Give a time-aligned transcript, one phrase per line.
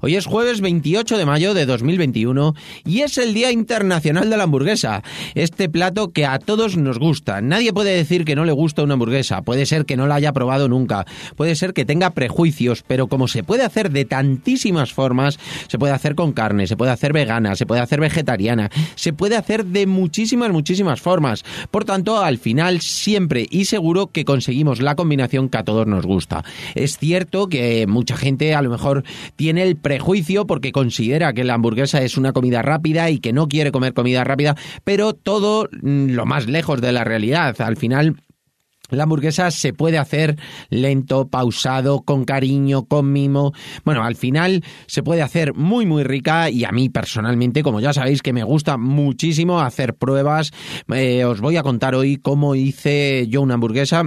[0.00, 2.54] Hoy es jueves 28 de mayo de 2021
[2.84, 5.02] y es el Día Internacional de la Hamburguesa.
[5.34, 7.40] Este plato que a todos nos gusta.
[7.40, 9.42] Nadie puede decir que no le gusta una hamburguesa.
[9.42, 11.04] Puede ser que no la haya probado nunca.
[11.34, 15.94] Puede ser que tenga prejuicios, pero como se puede hacer de tantísimas formas, se puede
[15.94, 19.88] hacer con carne, se puede hacer vegana, se puede hacer vegetariana, se puede hacer de
[19.88, 21.44] muchísimas, muchísimas formas.
[21.72, 26.06] Por tanto, al final siempre y seguro que conseguimos la combinación que a todos nos
[26.06, 26.44] gusta.
[26.76, 29.02] Es cierto que mucha gente a lo mejor
[29.34, 33.48] tiene el prejuicio porque considera que la hamburguesa es una comida rápida y que no
[33.48, 37.58] quiere comer comida rápida, pero todo mm, lo más lejos de la realidad.
[37.62, 38.16] Al final
[38.90, 40.36] la hamburguesa se puede hacer
[40.68, 43.54] lento, pausado, con cariño, con mimo.
[43.82, 47.94] Bueno, al final se puede hacer muy muy rica y a mí personalmente, como ya
[47.94, 50.52] sabéis que me gusta muchísimo hacer pruebas,
[50.92, 54.04] eh, os voy a contar hoy cómo hice yo una hamburguesa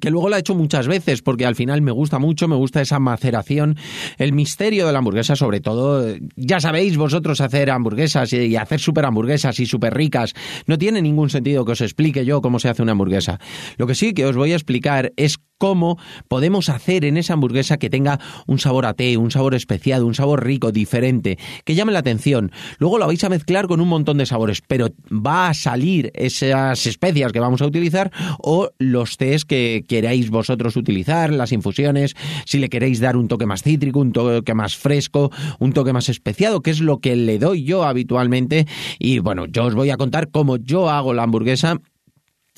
[0.00, 2.80] que luego la he hecho muchas veces porque al final me gusta mucho, me gusta
[2.80, 3.76] esa maceración,
[4.18, 9.04] el misterio de la hamburguesa sobre todo, ya sabéis vosotros hacer hamburguesas y hacer súper
[9.04, 10.34] hamburguesas y súper ricas,
[10.66, 13.40] no tiene ningún sentido que os explique yo cómo se hace una hamburguesa.
[13.76, 15.96] Lo que sí que os voy a explicar es cómo
[16.26, 20.14] podemos hacer en esa hamburguesa que tenga un sabor a té, un sabor especiado, un
[20.16, 22.50] sabor rico, diferente, que llame la atención.
[22.78, 26.84] Luego lo vais a mezclar con un montón de sabores, pero va a salir esas
[26.86, 32.58] especias que vamos a utilizar o los tés que queráis vosotros utilizar, las infusiones, si
[32.58, 36.60] le queréis dar un toque más cítrico, un toque más fresco, un toque más especiado,
[36.60, 38.66] que es lo que le doy yo habitualmente.
[38.98, 41.80] Y bueno, yo os voy a contar cómo yo hago la hamburguesa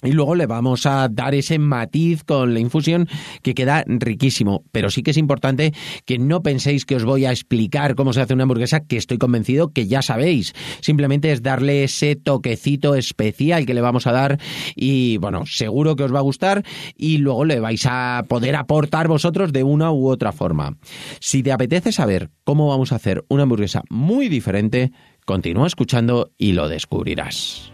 [0.04, 3.08] y luego le vamos a dar ese matiz con la infusión
[3.42, 4.62] que queda riquísimo.
[4.70, 5.72] Pero sí que es importante
[6.04, 9.18] que no penséis que os voy a explicar cómo se hace una hamburguesa, que estoy
[9.18, 10.54] convencido que ya sabéis.
[10.80, 14.38] Simplemente es darle ese toquecito especial que le vamos a dar
[14.74, 16.64] y bueno, seguro que os va a gustar
[16.96, 20.76] y luego le vais a poder aportar vosotros de una u otra forma.
[21.20, 24.92] Si te apetece saber cómo vamos a hacer una hamburguesa muy diferente,
[25.24, 27.73] continúa escuchando y lo descubrirás.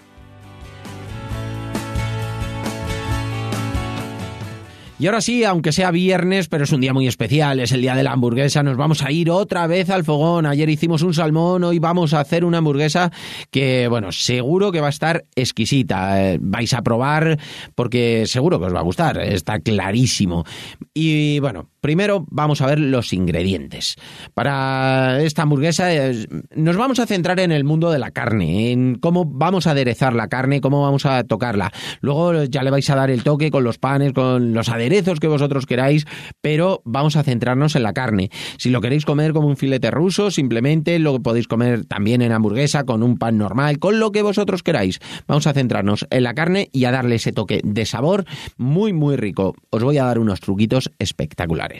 [5.01, 7.95] Y ahora sí, aunque sea viernes, pero es un día muy especial, es el día
[7.95, 10.45] de la hamburguesa, nos vamos a ir otra vez al fogón.
[10.45, 13.11] Ayer hicimos un salmón, hoy vamos a hacer una hamburguesa
[13.49, 16.33] que, bueno, seguro que va a estar exquisita.
[16.33, 17.39] Eh, vais a probar
[17.73, 20.45] porque seguro que os va a gustar, está clarísimo.
[20.93, 23.95] Y bueno, primero vamos a ver los ingredientes.
[24.33, 28.95] Para esta hamburguesa eh, nos vamos a centrar en el mundo de la carne, en
[28.95, 31.71] cómo vamos a aderezar la carne, cómo vamos a tocarla.
[31.99, 35.27] Luego ya le vais a dar el toque con los panes, con los aderezos que
[35.27, 36.05] vosotros queráis,
[36.39, 38.29] pero vamos a centrarnos en la carne.
[38.57, 42.83] Si lo queréis comer como un filete ruso, simplemente lo podéis comer también en hamburguesa,
[42.83, 44.99] con un pan normal, con lo que vosotros queráis.
[45.27, 48.25] Vamos a centrarnos en la carne y a darle ese toque de sabor
[48.57, 49.55] muy, muy rico.
[49.71, 51.70] Os voy a dar unos truquitos espectaculares.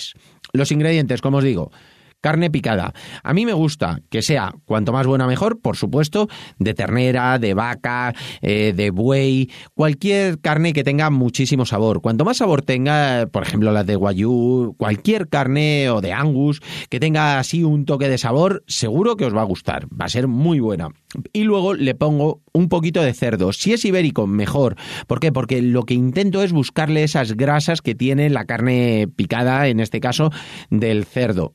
[0.54, 1.72] Los ingredientes, como os digo,
[2.22, 2.94] carne picada.
[3.24, 6.28] A mí me gusta que sea cuanto más buena mejor, por supuesto,
[6.60, 12.02] de ternera, de vaca, eh, de buey, cualquier carne que tenga muchísimo sabor.
[12.02, 17.00] Cuanto más sabor tenga, por ejemplo, la de guayú, cualquier carne o de angus que
[17.00, 19.88] tenga así un toque de sabor, seguro que os va a gustar.
[19.88, 20.90] Va a ser muy buena.
[21.34, 23.52] Y luego le pongo un poquito de cerdo.
[23.52, 24.76] Si es ibérico, mejor.
[25.08, 25.32] ¿Por qué?
[25.32, 30.00] Porque lo que intento es buscarle esas grasas que tiene la carne picada, en este
[30.00, 30.32] caso,
[30.70, 31.54] del cerdo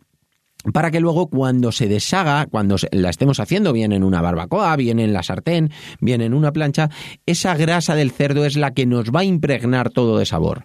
[0.72, 4.98] para que luego cuando se deshaga, cuando la estemos haciendo bien en una barbacoa, bien
[4.98, 5.70] en la sartén,
[6.00, 6.90] bien en una plancha,
[7.24, 10.64] esa grasa del cerdo es la que nos va a impregnar todo de sabor.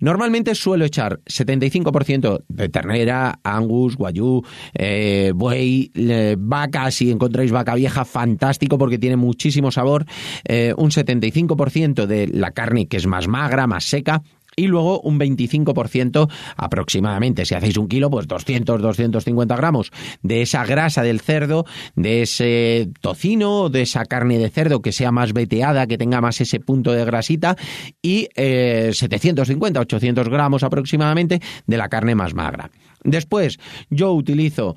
[0.00, 4.42] Normalmente suelo echar 75% de ternera, angus, guayú,
[4.74, 5.90] eh, buey,
[6.38, 10.06] vaca, si encontráis vaca vieja, fantástico porque tiene muchísimo sabor,
[10.44, 14.22] eh, un 75% de la carne que es más magra, más seca,
[14.56, 19.90] y luego un 25% aproximadamente, si hacéis un kilo, pues 200, 250 gramos
[20.22, 21.64] de esa grasa del cerdo,
[21.94, 26.40] de ese tocino, de esa carne de cerdo que sea más veteada, que tenga más
[26.40, 27.56] ese punto de grasita
[28.02, 32.70] y 750, eh, 800 gramos aproximadamente de la carne más magra.
[33.04, 33.58] Después
[33.90, 34.76] yo utilizo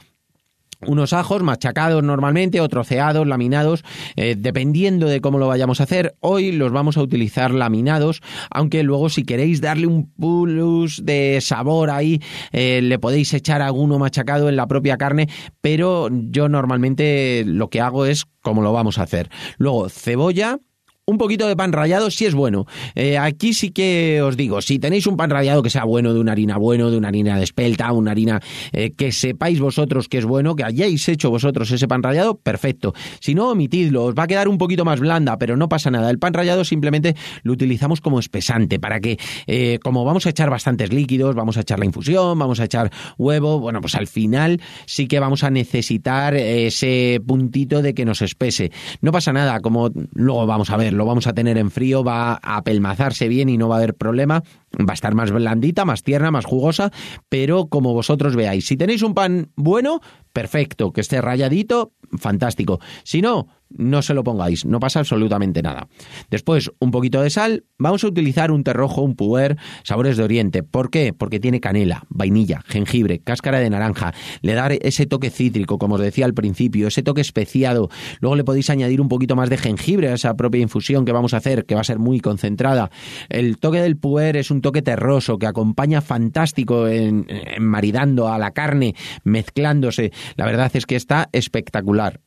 [0.85, 3.83] unos ajos machacados normalmente o troceados, laminados,
[4.15, 6.15] eh, dependiendo de cómo lo vayamos a hacer.
[6.19, 11.89] Hoy los vamos a utilizar laminados, aunque luego si queréis darle un plus de sabor
[11.89, 15.27] ahí, eh, le podéis echar alguno machacado en la propia carne,
[15.61, 19.29] pero yo normalmente lo que hago es como lo vamos a hacer.
[19.57, 20.59] Luego cebolla,
[21.07, 22.65] un poquito de pan rallado sí es bueno.
[22.95, 26.19] Eh, aquí sí que os digo, si tenéis un pan rallado que sea bueno, de
[26.19, 28.41] una harina bueno, de una harina de espelta, una harina
[28.71, 32.93] eh, que sepáis vosotros que es bueno, que hayáis hecho vosotros ese pan rallado, perfecto.
[33.19, 36.09] Si no, omitidlo, os va a quedar un poquito más blanda, pero no pasa nada.
[36.09, 40.49] El pan rallado simplemente lo utilizamos como espesante para que, eh, como vamos a echar
[40.49, 44.59] bastantes líquidos, vamos a echar la infusión, vamos a echar huevo, bueno, pues al final
[44.87, 48.71] sí que vamos a necesitar ese puntito de que nos espese.
[49.01, 52.33] No pasa nada, como luego vamos a ver lo vamos a tener en frío, va
[52.33, 54.43] a apelmazarse bien y no va a haber problema,
[54.77, 56.91] va a estar más blandita, más tierna, más jugosa,
[57.29, 60.01] pero como vosotros veáis, si tenéis un pan bueno,
[60.33, 62.79] perfecto, que esté rayadito, fantástico.
[63.03, 65.87] Si no, no se lo pongáis, no pasa absolutamente nada.
[66.29, 70.63] Después, un poquito de sal, vamos a utilizar un terrojo, un puer, sabores de oriente.
[70.63, 71.13] ¿Por qué?
[71.13, 76.01] Porque tiene canela, vainilla, jengibre, cáscara de naranja, le da ese toque cítrico, como os
[76.01, 77.89] decía al principio, ese toque especiado.
[78.19, 81.33] Luego le podéis añadir un poquito más de jengibre a esa propia infusión que vamos
[81.33, 82.89] a hacer, que va a ser muy concentrada.
[83.29, 87.27] El toque del puer es un toque terroso que acompaña fantástico en
[87.59, 90.11] maridando a la carne, mezclándose.
[90.35, 92.19] La verdad es que está espectacular.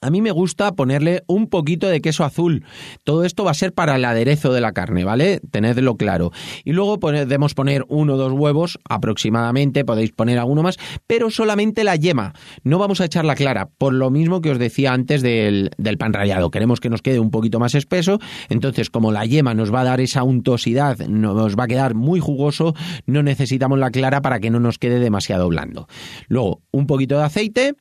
[0.00, 2.64] A mí me gusta ponerle un poquito de queso azul.
[3.02, 5.40] Todo esto va a ser para el aderezo de la carne, ¿vale?
[5.50, 6.30] Tenedlo claro.
[6.64, 11.82] Y luego podemos poner uno o dos huevos aproximadamente, podéis poner alguno más, pero solamente
[11.82, 12.32] la yema.
[12.62, 15.98] No vamos a echar la clara, por lo mismo que os decía antes del, del
[15.98, 16.50] pan rallado.
[16.50, 19.84] Queremos que nos quede un poquito más espeso, entonces como la yema nos va a
[19.84, 22.74] dar esa untosidad, nos va a quedar muy jugoso,
[23.06, 25.88] no necesitamos la clara para que no nos quede demasiado blando.
[26.28, 27.74] Luego, un poquito de aceite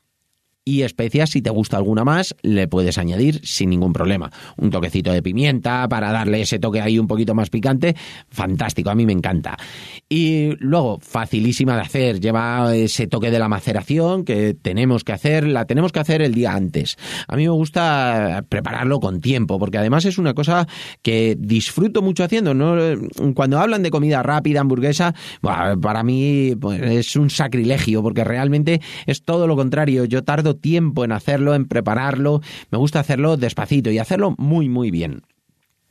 [0.68, 4.30] y especias, si te gusta alguna más, le puedes añadir sin ningún problema.
[4.58, 7.96] Un toquecito de pimienta para darle ese toque ahí un poquito más picante,
[8.28, 9.58] fantástico, a mí me encanta.
[10.10, 15.48] Y luego, facilísima de hacer, lleva ese toque de la maceración que tenemos que hacer,
[15.48, 16.98] la tenemos que hacer el día antes.
[17.30, 20.68] A mí me gusta prepararlo con tiempo, porque además es una cosa
[21.02, 22.54] que disfruto mucho haciendo.
[23.36, 29.24] Cuando hablan de comida rápida, hamburguesa, para mí pues, es un sacrilegio, porque realmente es
[29.24, 30.04] todo lo contrario.
[30.04, 32.42] Yo tardo tiempo en hacerlo, en prepararlo.
[32.72, 35.24] Me gusta hacerlo despacito y hacerlo muy, muy bien.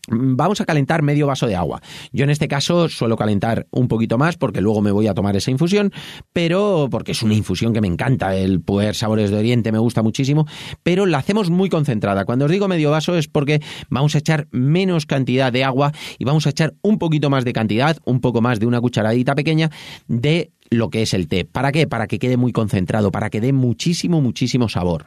[0.08, 1.80] Vamos a calentar medio vaso de agua.
[2.12, 5.36] Yo en este caso suelo calentar un poquito más porque luego me voy a tomar
[5.36, 5.92] esa infusión,
[6.32, 10.02] pero porque es una infusión que me encanta, el poder sabores de Oriente me gusta
[10.02, 10.46] muchísimo,
[10.82, 12.24] pero la hacemos muy concentrada.
[12.24, 16.24] Cuando os digo medio vaso es porque vamos a echar menos cantidad de agua y
[16.24, 19.70] vamos a echar un poquito más de cantidad, un poco más de una cucharadita pequeña
[20.06, 21.44] de lo que es el té.
[21.44, 21.86] ¿Para qué?
[21.86, 25.06] Para que quede muy concentrado, para que dé muchísimo, muchísimo sabor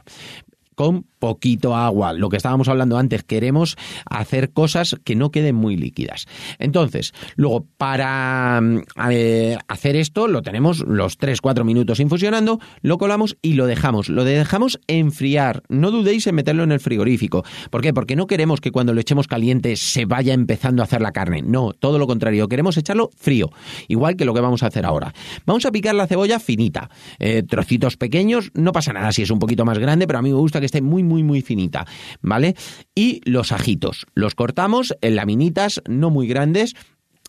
[0.80, 2.14] con poquito agua.
[2.14, 3.76] Lo que estábamos hablando antes, queremos
[4.10, 6.26] hacer cosas que no queden muy líquidas.
[6.58, 13.36] Entonces, luego, para mm, eh, hacer esto, lo tenemos los 3-4 minutos infusionando, lo colamos
[13.42, 14.08] y lo dejamos.
[14.08, 15.64] Lo dejamos enfriar.
[15.68, 17.44] No dudéis en meterlo en el frigorífico.
[17.70, 17.94] ¿Por qué?
[17.94, 21.42] Porque no queremos que cuando lo echemos caliente se vaya empezando a hacer la carne.
[21.42, 22.48] No, todo lo contrario.
[22.48, 23.50] Queremos echarlo frío.
[23.90, 25.14] Igual que lo que vamos a hacer ahora.
[25.46, 26.90] Vamos a picar la cebolla finita.
[27.20, 30.30] Eh, trocitos pequeños, no pasa nada si es un poquito más grande, pero a mí
[30.30, 31.86] me gusta que esté muy, muy, muy finita,
[32.22, 32.56] ¿vale?
[32.96, 36.76] Y los ajitos, los cortamos en laminitas no muy grandes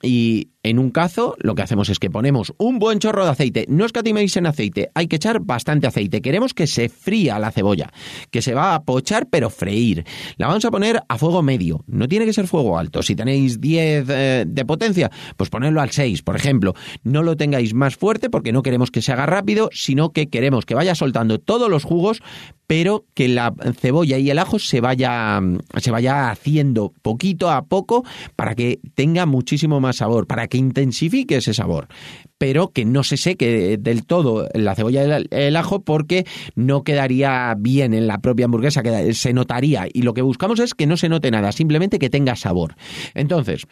[0.02, 3.66] y en un cazo lo que hacemos es que ponemos un buen chorro de aceite.
[3.68, 6.20] No escatiméis en aceite, hay que echar bastante aceite.
[6.20, 7.92] Queremos que se fría la cebolla,
[8.30, 10.04] que se va a pochar pero freír.
[10.36, 11.82] La vamos a poner a fuego medio.
[11.86, 13.02] No tiene que ser fuego alto.
[13.02, 16.74] Si tenéis 10 eh, de potencia, pues ponedlo al 6, por ejemplo.
[17.02, 20.66] No lo tengáis más fuerte porque no queremos que se haga rápido, sino que queremos
[20.66, 22.22] que vaya soltando todos los jugos,
[22.66, 25.40] pero que la cebolla y el ajo se vaya,
[25.78, 28.04] se vaya haciendo poquito a poco
[28.36, 31.88] para que tenga muchísimo más sabor, para que intensifique ese sabor,
[32.36, 37.54] pero que no se seque del todo la cebolla y el ajo porque no quedaría
[37.58, 39.86] bien en la propia hamburguesa, que se notaría.
[39.90, 42.74] Y lo que buscamos es que no se note nada, simplemente que tenga sabor.
[43.14, 43.66] Entonces,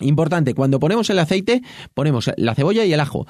[0.00, 1.62] Importante, cuando ponemos el aceite,
[1.94, 3.26] ponemos la cebolla y el ajo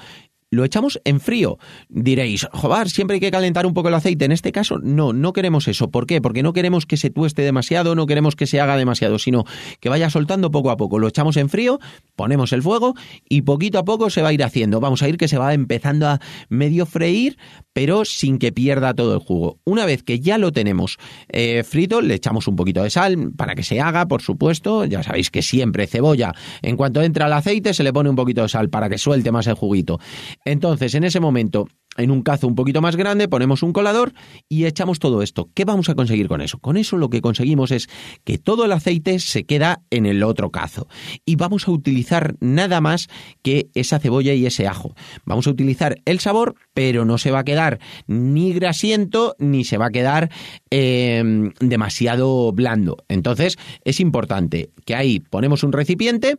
[0.53, 1.59] lo echamos en frío.
[1.89, 4.27] Diréis, joder, siempre hay que calentar un poco el aceite.
[4.27, 5.91] En este caso, no, no queremos eso.
[5.91, 6.21] ¿Por qué?
[6.21, 9.45] Porque no queremos que se tueste demasiado, no queremos que se haga demasiado, sino
[9.81, 10.99] que vaya soltando poco a poco.
[10.99, 11.81] Lo echamos en frío,
[12.17, 12.95] ponemos el fuego
[13.29, 14.79] y poquito a poco se va a ir haciendo.
[14.79, 17.39] Vamos a ir que se va empezando a medio freír,
[17.73, 19.59] pero sin que pierda todo el jugo.
[19.65, 23.55] Una vez que ya lo tenemos eh, frito, le echamos un poquito de sal para
[23.55, 24.85] que se haga, por supuesto.
[24.85, 28.43] Ya sabéis que siempre cebolla, en cuanto entra el aceite, se le pone un poquito
[28.43, 29.99] de sal para que suelte más el juguito.
[30.45, 34.13] Entonces, en ese momento, en un cazo un poquito más grande, ponemos un colador
[34.49, 35.51] y echamos todo esto.
[35.55, 36.59] ¿Qué vamos a conseguir con eso?
[36.59, 37.89] Con eso lo que conseguimos es
[38.25, 40.89] que todo el aceite se queda en el otro cazo.
[41.25, 43.09] Y vamos a utilizar nada más
[43.43, 44.95] que esa cebolla y ese ajo.
[45.25, 49.77] Vamos a utilizar el sabor, pero no se va a quedar ni grasiento ni se
[49.77, 50.31] va a quedar
[50.71, 52.97] em, demasiado blando.
[53.09, 56.39] Entonces es importante que ahí ponemos un recipiente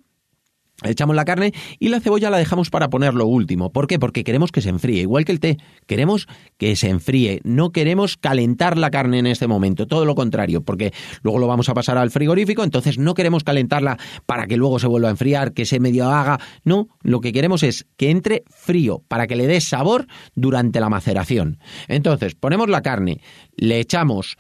[0.84, 3.72] Echamos la carne y la cebolla la dejamos para ponerlo último.
[3.72, 4.00] ¿Por qué?
[4.00, 5.58] Porque queremos que se enfríe, igual que el té.
[5.88, 7.42] Queremos que se enfríe.
[7.44, 9.88] No queremos calentar la carne en este momento.
[9.88, 13.98] Todo lo contrario, porque luego lo vamos a pasar al frigorífico, entonces no queremos calentarla
[14.26, 16.40] para que luego se vuelva a enfriar, que se medio haga.
[16.64, 20.90] No, lo que queremos es que entre frío para que le dé sabor durante la
[20.90, 21.60] maceración.
[21.88, 23.22] Entonces, ponemos la carne,
[23.56, 24.38] le echamos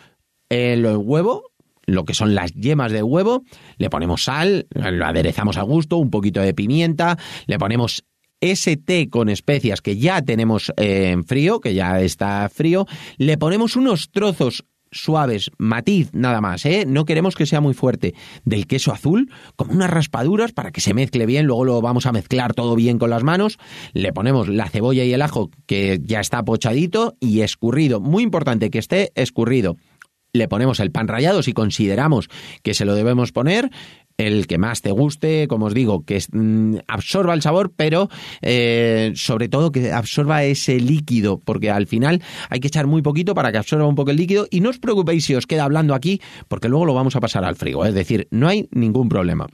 [0.50, 1.53] el huevo,
[1.86, 3.44] lo que son las yemas de huevo,
[3.78, 8.04] le ponemos sal, lo aderezamos a gusto, un poquito de pimienta, le ponemos
[8.42, 12.86] ese té con especias que ya tenemos eh, en frío, que ya está frío,
[13.18, 16.86] le ponemos unos trozos suaves, matiz nada más, ¿eh?
[16.88, 18.13] no queremos que sea muy fuerte,
[18.46, 22.12] del queso azul, como unas raspaduras para que se mezcle bien, luego lo vamos a
[22.12, 23.58] mezclar todo bien con las manos,
[23.94, 28.70] le ponemos la cebolla y el ajo que ya está pochadito y escurrido, muy importante
[28.70, 29.78] que esté escurrido
[30.34, 32.28] le ponemos el pan rallado si consideramos
[32.63, 33.70] que se lo debemos poner,
[34.18, 38.10] el que más te guste, como os digo, que mm, absorba el sabor, pero
[38.42, 43.34] eh, sobre todo que absorba ese líquido, porque al final hay que echar muy poquito
[43.34, 45.94] para que absorba un poco el líquido y no os preocupéis si os queda hablando
[45.94, 49.48] aquí, porque luego lo vamos a pasar al frigo, es decir, no hay ningún problema.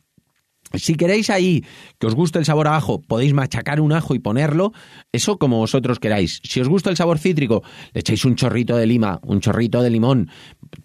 [0.73, 1.63] Si queréis ahí
[1.97, 4.71] que os guste el sabor ajo, podéis machacar un ajo y ponerlo,
[5.11, 6.39] eso como vosotros queráis.
[6.43, 9.89] Si os gusta el sabor cítrico, le echáis un chorrito de lima, un chorrito de
[9.89, 10.29] limón,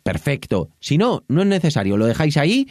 [0.03, 0.71] perfecto.
[0.81, 2.67] Si no, no es necesario, lo dejáis ahí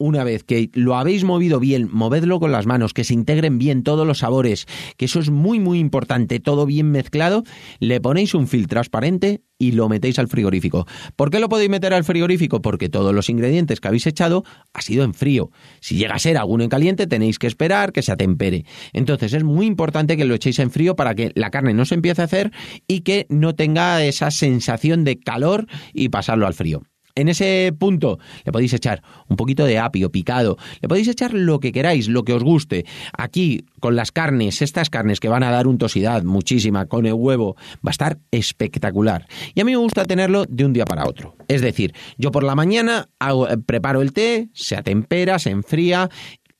[0.00, 3.84] una vez que lo habéis movido bien, movedlo con las manos, que se integren bien
[3.84, 4.66] todos los sabores,
[4.96, 7.44] que eso es muy muy importante, todo bien mezclado,
[7.78, 10.86] le ponéis un film transparente y lo metéis al frigorífico.
[11.16, 12.62] ¿Por qué lo podéis meter al frigorífico?
[12.62, 14.42] Porque todos los ingredientes que habéis echado
[14.72, 15.50] ha sido en frío.
[15.80, 18.64] Si llega a ser alguno en caliente, tenéis que esperar que se atempere.
[18.94, 21.94] Entonces es muy importante que lo echéis en frío para que la carne no se
[21.94, 22.52] empiece a hacer
[22.88, 26.82] y que no tenga esa sensación de calor y pasarlo al frío.
[27.14, 31.60] En ese punto le podéis echar un poquito de apio picado, le podéis echar lo
[31.60, 32.84] que queráis, lo que os guste.
[33.16, 37.56] Aquí, con las carnes, estas carnes que van a dar untosidad muchísima, con el huevo,
[37.76, 39.26] va a estar espectacular.
[39.54, 41.36] Y a mí me gusta tenerlo de un día para otro.
[41.48, 46.08] Es decir, yo por la mañana eh, preparo el té, se atempera, se enfría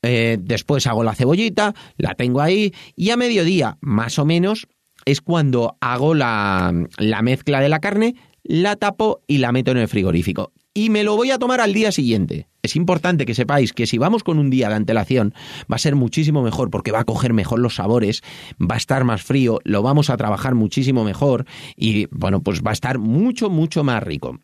[0.03, 4.67] eh, después hago la cebollita, la tengo ahí y a mediodía, más o menos,
[5.05, 8.15] es cuando hago la, la mezcla de la carne,
[8.51, 10.53] la tapo y la meto en el frigorífico.
[10.75, 12.49] Y me lo voy a tomar al día siguiente.
[12.63, 15.35] Es importante que sepáis que si vamos con un día de antelación
[15.71, 18.23] va a ser muchísimo mejor porque va a coger mejor los sabores,
[18.61, 22.71] va a estar más frío, lo vamos a trabajar muchísimo mejor y bueno, pues va
[22.71, 24.41] a estar mucho, mucho más rico.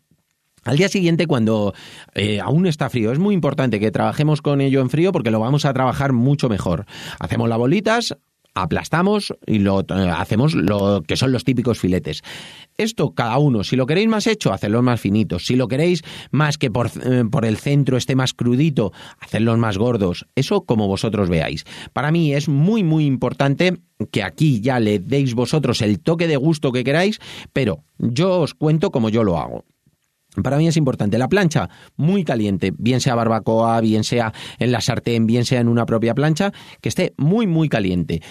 [0.63, 1.73] Al día siguiente, cuando
[2.13, 5.39] eh, aún está frío, es muy importante que trabajemos con ello en frío porque lo
[5.39, 6.85] vamos a trabajar mucho mejor.
[7.19, 8.17] Hacemos las bolitas,
[8.61, 9.85] aplastamos y lo eh,
[10.15, 12.21] hacemos lo que son los típicos filetes.
[12.77, 15.45] Esto cada uno, si lo queréis más hecho, hacedlos más finitos.
[15.45, 19.77] Si lo queréis más que por, eh, por, el centro esté más crudito, hacedlos más
[19.77, 20.27] gordos.
[20.35, 21.65] Eso como vosotros veáis.
[21.93, 23.77] Para mí es muy muy importante
[24.11, 27.19] que aquí ya le deis vosotros el toque de gusto que queráis,
[27.53, 29.65] pero yo os cuento como yo lo hago.
[30.43, 34.81] Para mí es importante la plancha muy caliente, bien sea barbacoa, bien sea en la
[34.81, 36.51] sartén, bien sea en una propia plancha,
[36.81, 38.21] que esté muy muy caliente.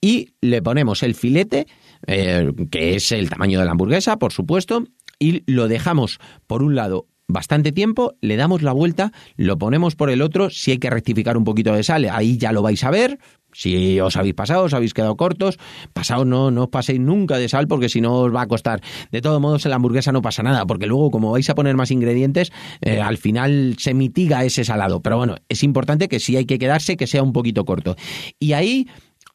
[0.00, 1.66] Y le ponemos el filete,
[2.06, 4.84] eh, que es el tamaño de la hamburguesa, por supuesto,
[5.18, 10.10] y lo dejamos por un lado bastante tiempo, le damos la vuelta, lo ponemos por
[10.10, 12.90] el otro, si hay que rectificar un poquito de sal, ahí ya lo vais a
[12.90, 13.18] ver,
[13.52, 15.58] si os habéis pasado, os habéis quedado cortos,
[15.92, 18.80] pasado no, no os paséis nunca de sal porque si no os va a costar.
[19.10, 21.74] De todos modos, en la hamburguesa no pasa nada, porque luego como vais a poner
[21.74, 25.00] más ingredientes, eh, al final se mitiga ese salado.
[25.00, 27.96] Pero bueno, es importante que si hay que quedarse, que sea un poquito corto.
[28.38, 28.86] Y ahí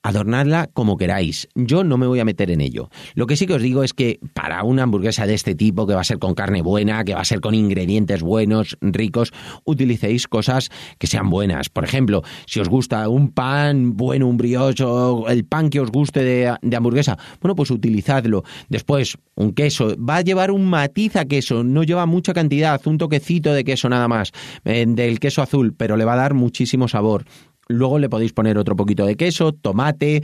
[0.03, 1.47] adornadla como queráis.
[1.55, 2.89] Yo no me voy a meter en ello.
[3.15, 5.95] Lo que sí que os digo es que para una hamburguesa de este tipo, que
[5.95, 9.33] va a ser con carne buena, que va a ser con ingredientes buenos, ricos,
[9.65, 10.69] utilicéis cosas
[10.99, 11.69] que sean buenas.
[11.69, 16.53] Por ejemplo, si os gusta un pan bueno, un el pan que os guste de,
[16.61, 18.43] de hamburguesa, bueno, pues utilizadlo.
[18.67, 19.95] Después, un queso.
[19.97, 23.87] Va a llevar un matiz a queso, no lleva mucha cantidad, un toquecito de queso
[23.87, 24.31] nada más,
[24.65, 27.25] eh, del queso azul, pero le va a dar muchísimo sabor.
[27.67, 30.23] Luego le podéis poner otro poquito de queso, tomate,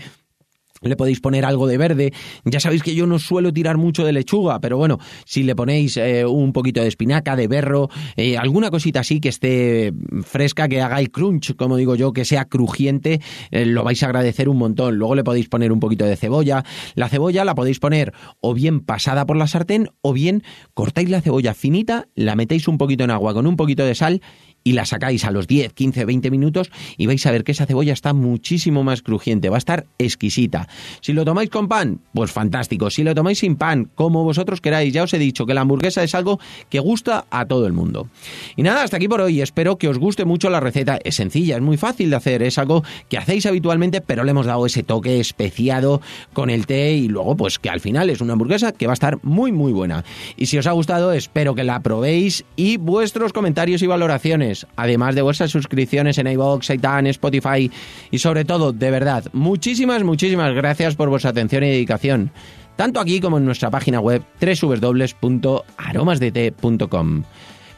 [0.81, 2.13] le podéis poner algo de verde.
[2.46, 5.98] Ya sabéis que yo no suelo tirar mucho de lechuga, pero bueno, si le ponéis
[5.98, 9.93] eh, un poquito de espinaca, de berro, eh, alguna cosita así que esté
[10.24, 13.19] fresca, que haga el crunch, como digo yo, que sea crujiente,
[13.51, 14.96] eh, lo vais a agradecer un montón.
[14.96, 16.63] Luego le podéis poner un poquito de cebolla.
[16.96, 20.43] La cebolla la podéis poner o bien pasada por la sartén o bien
[20.74, 24.22] cortáis la cebolla finita, la metéis un poquito en agua con un poquito de sal
[24.63, 27.66] y la sacáis a los 10, 15, 20 minutos y vais a ver que esa
[27.66, 30.68] cebolla está muchísimo más crujiente, va a estar exquisita.
[31.01, 32.89] Si lo tomáis con pan, pues fantástico.
[32.89, 36.04] Si lo tomáis sin pan, como vosotros queráis, ya os he dicho que la hamburguesa
[36.04, 36.39] es algo
[36.70, 38.08] que gusta a todo el mundo.
[38.56, 39.42] Y nada, hasta aquí por hoy.
[39.42, 41.00] Espero que os guste mucho la receta.
[41.04, 44.46] Es sencilla, es muy fácil de hacer, es algo que hacéis habitualmente, pero le hemos
[44.46, 46.01] dado ese toque especiado
[46.34, 49.00] con el té y luego pues que al final es una hamburguesa que va a
[49.00, 50.04] estar muy muy buena.
[50.38, 55.15] Y si os ha gustado, espero que la probéis y vuestros comentarios y valoraciones además
[55.15, 57.72] de vuestras suscripciones en iVoox, iTunes, Spotify
[58.12, 62.32] y sobre todo, de verdad, muchísimas, muchísimas gracias por vuestra atención y dedicación,
[62.75, 67.24] tanto aquí como en nuestra página web www.aromasdt.com.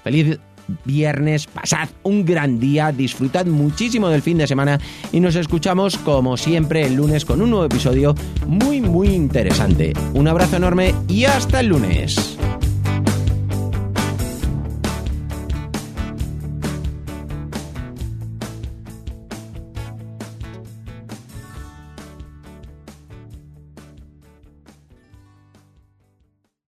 [0.03, 0.39] Feliz
[0.85, 4.79] viernes, pasad un gran día, disfrutad muchísimo del fin de semana
[5.11, 8.15] y nos escuchamos como siempre el lunes con un nuevo episodio
[8.47, 9.93] muy muy interesante.
[10.13, 12.37] Un abrazo enorme y hasta el lunes.